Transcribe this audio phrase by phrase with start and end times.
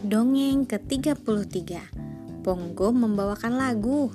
[0.00, 1.60] Dongeng ke-33
[2.40, 4.08] Pongo membawakan lagu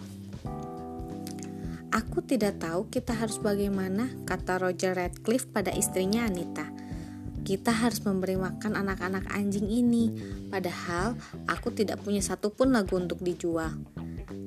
[1.94, 6.66] Aku tidak tahu kita harus bagaimana, kata Roger Radcliffe pada istrinya Anita.
[7.46, 10.10] Kita harus memberi makan anak-anak anjing ini,
[10.50, 11.14] padahal
[11.46, 13.78] aku tidak punya satupun lagu untuk dijual.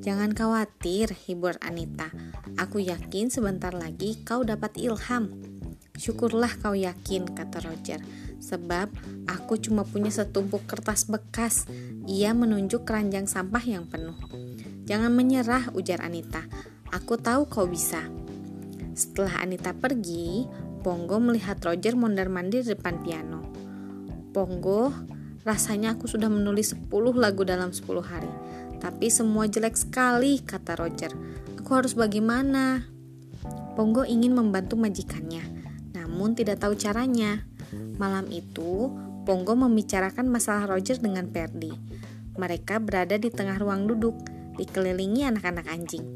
[0.03, 2.11] Jangan khawatir, hibur Anita.
[2.59, 5.58] Aku yakin sebentar lagi kau dapat ilham.
[5.99, 8.01] Syukurlah kau yakin, kata Roger
[8.39, 8.89] sebab
[9.27, 11.67] aku cuma punya setumpuk kertas bekas.
[12.09, 14.17] Ia menunjuk keranjang sampah yang penuh.
[14.89, 16.47] Jangan menyerah, ujar Anita.
[16.89, 18.01] Aku tahu kau bisa.
[18.97, 20.49] Setelah Anita pergi,
[20.81, 23.45] Pongo melihat Roger mondar-mandir di depan piano.
[24.33, 24.95] Pongo,
[25.45, 26.89] rasanya aku sudah menulis 10
[27.21, 28.31] lagu dalam 10 hari.
[28.79, 31.13] Tapi semua jelek sekali, kata Roger.
[31.61, 32.87] Aku harus bagaimana?
[33.77, 35.43] Pongo ingin membantu majikannya,
[35.93, 37.45] namun tidak tahu caranya.
[38.01, 38.93] Malam itu,
[39.29, 41.69] Pongo membicarakan masalah Roger dengan Perdi.
[42.41, 44.17] Mereka berada di tengah ruang duduk,
[44.57, 46.07] dikelilingi anak-anak anjing.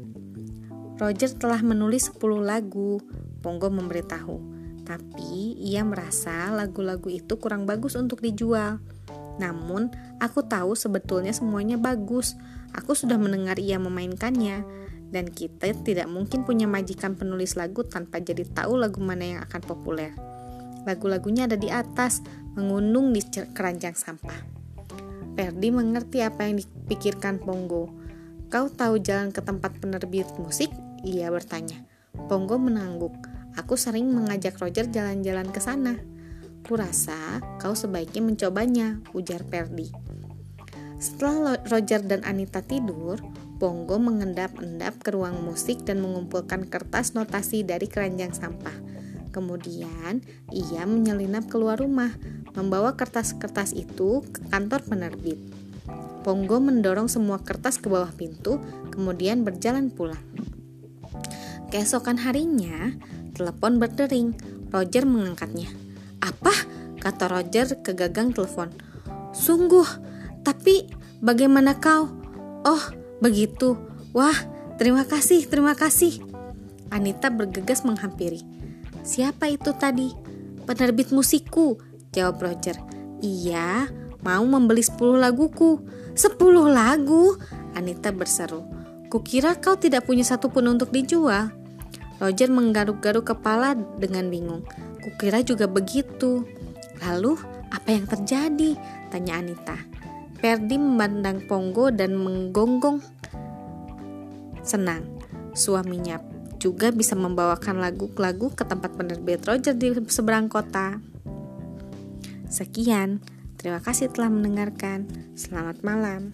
[0.97, 2.97] Roger telah menulis 10 lagu,
[3.45, 4.37] Pongo memberitahu.
[4.83, 8.81] Tapi ia merasa lagu-lagu itu kurang bagus untuk dijual.
[9.37, 12.33] Namun, aku tahu sebetulnya semuanya bagus.
[12.73, 14.82] Aku sudah mendengar ia memainkannya.
[15.13, 19.61] Dan kita tidak mungkin punya majikan penulis lagu tanpa jadi tahu lagu mana yang akan
[19.61, 20.09] populer.
[20.89, 22.25] Lagu-lagunya ada di atas,
[22.57, 24.41] mengundung di keranjang sampah.
[25.37, 27.93] Perdi mengerti apa yang dipikirkan Pongo.
[28.49, 30.73] Kau tahu jalan ke tempat penerbit musik?
[31.05, 31.85] Ia bertanya.
[32.29, 33.13] Pongo menangguk.
[33.53, 35.97] Aku sering mengajak Roger jalan-jalan ke sana.
[36.65, 39.93] Kurasa kau sebaiknya mencobanya, ujar Perdi.
[41.01, 43.19] Setelah Roger dan Anita tidur,
[43.63, 48.75] Pongo mengendap-endap ke ruang musik dan mengumpulkan kertas notasi dari keranjang sampah.
[49.31, 50.19] Kemudian
[50.51, 52.11] ia menyelinap keluar rumah,
[52.59, 55.39] membawa kertas-kertas itu ke kantor penerbit.
[56.27, 58.59] Pongo mendorong semua kertas ke bawah pintu,
[58.91, 60.19] kemudian berjalan pulang.
[61.71, 62.99] Keesokan harinya,
[63.31, 64.35] telepon berdering.
[64.75, 65.71] Roger mengangkatnya.
[66.19, 66.51] "Apa?"
[66.99, 68.75] kata Roger ke gagang telepon.
[69.31, 69.87] "Sungguh,
[70.43, 70.91] tapi
[71.23, 72.11] bagaimana kau?"
[72.67, 73.79] "Oh, begitu.
[74.11, 74.35] Wah,
[74.75, 76.19] terima kasih, terima kasih."
[76.91, 78.43] Anita bergegas menghampiri.
[79.01, 80.11] Siapa itu tadi?
[80.67, 81.79] Penerbit musikku,
[82.13, 82.77] jawab Roger.
[83.23, 83.87] Iya,
[84.21, 85.79] mau membeli 10 laguku.
[86.15, 87.35] 10 lagu?
[87.73, 88.63] Anita berseru.
[89.09, 91.51] Kukira kau tidak punya satupun untuk dijual.
[92.21, 94.63] Roger menggaruk-garuk kepala dengan bingung.
[95.03, 96.47] Kukira juga begitu.
[97.03, 97.35] Lalu,
[97.73, 98.79] apa yang terjadi?
[99.11, 99.75] Tanya Anita.
[100.39, 103.03] Perdi memandang Pongo dan menggonggong
[104.63, 105.05] senang.
[105.53, 106.17] Suaminya
[106.57, 111.03] juga bisa membawakan lagu-lagu ke tempat penerbit Roger di seberang kota.
[112.47, 113.19] Sekian,
[113.59, 115.05] terima kasih telah mendengarkan.
[115.35, 116.31] Selamat malam.